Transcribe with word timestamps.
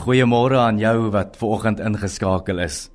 Goeiemôre 0.00 0.56
aan 0.56 0.78
jou 0.80 1.10
wat 1.12 1.34
ver 1.36 1.50
oggend 1.52 1.80
ingeskakel 1.84 2.62
is. 2.64 2.86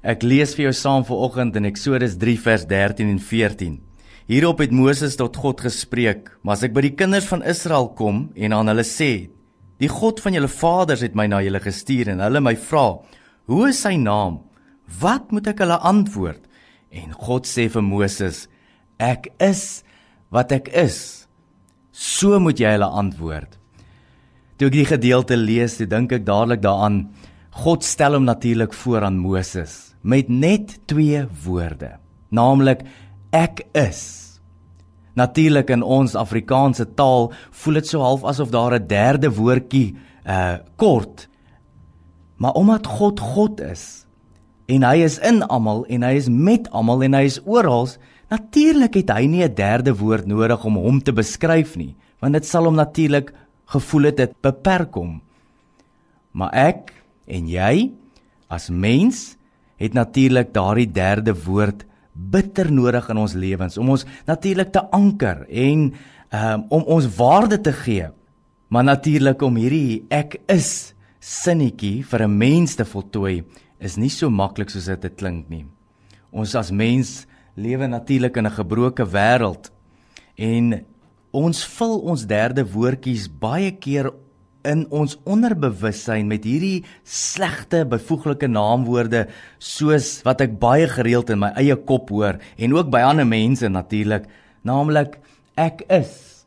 Ek 0.00 0.22
lees 0.24 0.54
vir 0.56 0.68
jou 0.68 0.76
saam 0.78 1.02
ver 1.04 1.18
oggend 1.26 1.58
in 1.60 1.68
Eksodus 1.68 2.14
3 2.16 2.36
vers 2.40 2.64
13 2.70 3.10
en 3.12 3.18
14. 3.20 3.74
Hierop 4.32 4.62
het 4.64 4.72
Moses 4.72 5.18
tot 5.20 5.36
God 5.36 5.60
gespreek: 5.60 6.30
"Maar 6.42 6.56
as 6.56 6.62
ek 6.64 6.72
by 6.72 6.86
die 6.86 6.94
kinders 6.96 7.28
van 7.28 7.44
Israel 7.44 7.90
kom 7.92 8.30
en 8.34 8.52
aan 8.56 8.68
hulle 8.72 8.86
sê: 8.86 9.28
Die 9.78 9.92
God 9.92 10.20
van 10.20 10.32
julle 10.32 10.48
vaders 10.48 11.04
het 11.04 11.14
my 11.14 11.26
na 11.26 11.42
julle 11.44 11.60
gestuur 11.60 12.08
en 12.08 12.24
hulle 12.24 12.40
my 12.40 12.56
vra: 12.56 12.96
Hoe 13.44 13.68
is 13.68 13.82
sy 13.82 13.96
naam? 13.96 14.40
Wat 15.00 15.30
moet 15.30 15.48
ek 15.48 15.58
hulle 15.58 15.76
antwoord?" 15.76 16.40
En 16.90 17.12
God 17.12 17.44
sê 17.44 17.68
vir 17.68 17.82
Moses: 17.82 18.48
"Ek 18.98 19.28
is 19.38 19.84
wat 20.30 20.52
ek 20.52 20.68
is." 20.68 21.28
So 21.92 22.40
moet 22.40 22.58
jy 22.58 22.72
hulle 22.72 22.88
antwoord. 22.88 23.57
Toe 24.58 24.66
ek 24.66 24.74
die 24.74 24.88
gedeelte 24.90 25.36
lees, 25.38 25.76
toe 25.78 25.86
dink 25.86 26.10
ek 26.16 26.24
dadelik 26.26 26.64
daaraan 26.64 27.04
God 27.62 27.84
stel 27.86 28.16
hom 28.16 28.24
natuurlik 28.26 28.74
voor 28.74 29.06
aan 29.06 29.20
Moses 29.22 29.94
met 30.02 30.28
net 30.30 30.76
twee 30.90 31.20
woorde, 31.44 31.96
naamlik 32.34 32.84
ek 33.34 33.64
is. 33.78 34.00
Natuurlik 35.18 35.70
in 35.74 35.82
ons 35.82 36.14
Afrikaanse 36.18 36.88
taal 36.98 37.30
voel 37.62 37.80
dit 37.80 37.90
so 37.90 38.02
half 38.02 38.26
asof 38.26 38.50
daar 38.50 38.74
'n 38.74 38.86
derde 38.86 39.30
woordjie 39.30 39.96
uh 40.26 40.58
kort. 40.76 41.28
Maar 42.36 42.52
omdat 42.52 42.86
God 42.86 43.20
God 43.20 43.60
is 43.60 44.06
en 44.66 44.82
hy 44.82 45.02
is 45.06 45.18
in 45.18 45.42
almal 45.42 45.84
en 45.86 46.02
hy 46.02 46.14
is 46.14 46.28
met 46.28 46.70
almal 46.70 47.02
en 47.02 47.14
hy 47.14 47.24
is 47.24 47.40
oral, 47.44 47.88
natuurlik 48.30 48.94
het 48.94 49.10
hy 49.10 49.26
nie 49.26 49.44
'n 49.44 49.54
derde 49.54 49.94
woord 49.94 50.26
nodig 50.26 50.64
om 50.64 50.76
hom 50.76 51.02
te 51.02 51.12
beskryf 51.12 51.76
nie, 51.76 51.94
want 52.20 52.32
dit 52.32 52.46
sal 52.46 52.64
hom 52.64 52.74
natuurlik 52.74 53.32
gevoel 53.72 54.10
het 54.10 54.16
dit 54.16 54.34
beperk 54.44 54.94
hom. 54.94 55.18
Maar 56.32 56.54
ek 56.54 56.92
en 57.28 57.48
jy 57.50 57.90
as 58.48 58.68
mens 58.70 59.36
het 59.78 59.94
natuurlik 59.94 60.52
daardie 60.54 60.88
derde 60.90 61.34
woord 61.44 61.84
bitter 62.12 62.72
nodig 62.72 63.06
in 63.12 63.20
ons 63.20 63.34
lewens 63.38 63.78
om 63.78 63.92
ons 63.94 64.04
natuurlik 64.26 64.72
te 64.74 64.82
anker 64.94 65.44
en 65.46 65.90
um, 66.34 66.64
om 66.74 66.86
ons 66.98 67.06
waarde 67.18 67.60
te 67.62 67.72
gee. 67.84 68.08
Maar 68.68 68.84
natuurlik 68.84 69.42
om 69.42 69.56
hierdie 69.56 70.04
ek 70.10 70.40
is 70.50 70.94
sinnetjie 71.20 72.02
vir 72.04 72.26
'n 72.26 72.38
mens 72.38 72.74
te 72.74 72.84
voltooi 72.84 73.44
is 73.80 73.96
nie 73.96 74.10
so 74.10 74.30
maklik 74.30 74.70
soos 74.70 74.86
dit 74.86 75.16
klink 75.16 75.48
nie. 75.48 75.66
Ons 76.32 76.54
as 76.54 76.70
mens 76.70 77.26
lewe 77.54 77.86
natuurlik 77.86 78.36
in 78.36 78.46
'n 78.46 78.58
gebroke 78.58 79.04
wêreld 79.04 79.70
en 80.36 80.84
Ons 81.36 81.60
vul 81.76 81.98
ons 82.08 82.22
derde 82.24 82.64
woordjies 82.64 83.26
baie 83.28 83.74
keer 83.76 84.08
in 84.64 84.86
ons 84.88 85.16
onderbewussyn 85.28 86.28
met 86.28 86.44
hierdie 86.48 86.86
slegte 87.04 87.84
byvoeglike 87.88 88.48
naamwoorde 88.48 89.26
soos 89.60 90.22
wat 90.24 90.40
ek 90.44 90.56
baie 90.60 90.88
gereeld 90.88 91.30
in 91.30 91.42
my 91.44 91.52
eie 91.60 91.76
kop 91.76 92.08
hoor 92.10 92.40
en 92.56 92.74
ook 92.74 92.88
by 92.92 93.02
ander 93.04 93.28
mense 93.28 93.68
natuurlik 93.68 94.24
naamlik 94.64 95.20
ek 95.58 95.84
is 95.92 96.46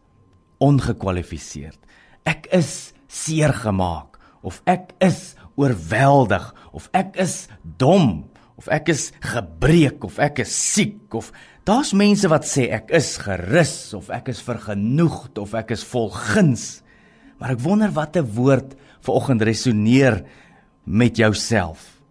ongekwalifiseerd. 0.62 1.78
Ek 2.26 2.50
is 2.54 2.94
seer 3.08 3.54
gemaak 3.54 4.18
of 4.42 4.62
ek 4.66 4.96
is 5.02 5.36
oorweldig 5.62 6.50
of 6.74 6.90
ek 6.98 7.18
is 7.22 7.46
dom 7.62 8.31
of 8.60 8.68
ek 8.68 8.92
is 8.94 9.10
gebreek 9.22 10.04
of 10.04 10.20
ek 10.20 10.44
is 10.46 10.52
siek 10.52 11.16
of 11.16 11.32
Daar's 11.62 11.92
mense 11.94 12.26
wat 12.26 12.48
sê 12.50 12.72
ek 12.74 12.90
is 12.98 13.20
gerus 13.22 13.94
of 13.94 14.08
ek 14.10 14.32
is 14.34 14.40
vergenoegd 14.42 15.38
of 15.38 15.54
ek 15.54 15.76
is 15.76 15.84
vol 15.86 16.10
guns. 16.10 16.82
Maar 17.38 17.54
ek 17.54 17.62
wonder 17.62 17.94
watter 17.94 18.26
woord 18.26 18.74
vanoggend 19.06 19.46
resoneer 19.46 20.24
met 20.90 21.22
jouself. 21.22 22.02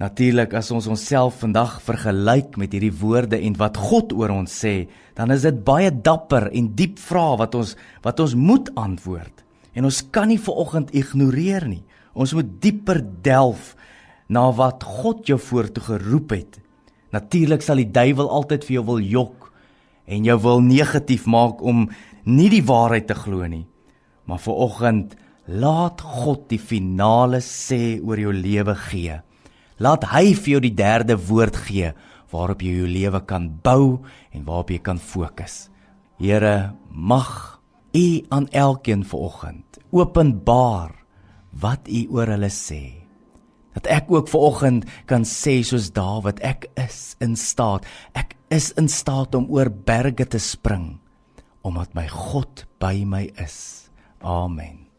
Natuurlik 0.00 0.56
as 0.56 0.72
ons 0.72 0.88
onsself 0.88 1.42
vandag 1.44 1.76
vergelyk 1.84 2.56
met 2.56 2.72
hierdie 2.72 2.94
woorde 2.96 3.36
en 3.36 3.58
wat 3.60 3.76
God 3.76 4.16
oor 4.16 4.32
ons 4.34 4.56
sê, 4.64 4.88
dan 5.14 5.30
is 5.36 5.44
dit 5.44 5.60
baie 5.64 5.92
dapper 5.92 6.48
en 6.48 6.72
diep 6.72 6.96
vrae 6.98 7.36
wat 7.44 7.54
ons 7.60 7.76
wat 8.02 8.24
ons 8.24 8.34
moet 8.34 8.72
antwoord. 8.80 9.44
En 9.76 9.84
ons 9.88 10.00
kan 10.16 10.32
nie 10.32 10.40
vanoggend 10.40 10.96
ignoreer 10.96 11.68
nie. 11.68 11.84
Ons 12.16 12.32
moet 12.36 12.48
dieper 12.64 13.04
delf 13.24 13.74
na 14.32 14.48
wat 14.56 14.84
God 14.86 15.26
jou 15.28 15.38
voortoe 15.40 15.84
geroep 15.92 16.36
het 16.36 16.62
Natuurlik 17.12 17.60
sal 17.64 17.82
die 17.82 17.90
duiwel 17.92 18.30
altyd 18.32 18.64
vir 18.64 18.78
jou 18.78 18.84
wil 18.88 19.02
jok 19.04 19.50
en 20.08 20.24
jou 20.26 20.38
wil 20.42 20.62
negatief 20.64 21.26
maak 21.30 21.60
om 21.60 21.84
nie 22.24 22.48
die 22.52 22.64
waarheid 22.64 23.06
te 23.10 23.16
glo 23.16 23.44
nie. 23.48 23.66
Maar 24.24 24.40
vir 24.40 24.62
oggend 24.66 25.14
laat 25.46 26.00
God 26.00 26.46
die 26.48 26.60
finale 26.60 27.42
sê 27.44 28.00
oor 28.00 28.20
jou 28.20 28.32
lewe 28.32 28.74
gee. 28.88 29.18
Laat 29.82 30.08
hy 30.12 30.32
vir 30.38 30.54
jou 30.54 30.62
die 30.64 30.76
derde 30.78 31.18
woord 31.28 31.58
gee 31.66 31.92
waarop 32.32 32.64
jy 32.64 32.78
jou 32.80 32.88
lewe 32.88 33.20
kan 33.28 33.50
bou 33.64 34.00
en 34.32 34.46
waarop 34.48 34.72
jy 34.72 34.80
kan 34.80 34.96
fokus. 34.98 35.68
Here, 36.16 36.72
mag 36.88 37.60
U 37.92 38.24
aan 38.32 38.46
elkeen 38.56 39.04
vanoggend 39.04 39.76
openbaar 39.92 40.96
wat 41.60 41.92
U 41.92 42.06
oor 42.16 42.32
hulle 42.32 42.48
sê 42.48 43.01
dat 43.76 43.88
ek 43.90 44.12
ook 44.12 44.28
ver 44.28 44.46
oggend 44.50 44.86
kan 45.10 45.26
sê 45.28 45.60
soos 45.66 45.90
Dawid 45.96 46.42
ek 46.44 46.68
is 46.80 47.16
in 47.24 47.36
staat 47.36 47.88
ek 48.18 48.36
is 48.52 48.72
in 48.76 48.88
staat 48.88 49.34
om 49.34 49.48
oor 49.50 49.70
berge 49.72 50.28
te 50.28 50.40
spring 50.42 50.98
omdat 51.62 51.94
my 51.94 52.08
God 52.10 52.66
by 52.82 53.04
my 53.06 53.30
is. 53.38 53.88
Amen 54.22 54.91